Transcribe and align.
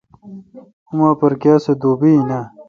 اوما 0.87 1.09
پر 1.19 1.33
کیا 1.41 1.55
سُو 1.63 1.71
دوبی 1.81 2.11
این 2.15 2.29
آں؟ 2.37 2.45